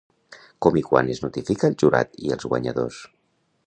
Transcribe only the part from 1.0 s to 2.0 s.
es notifica el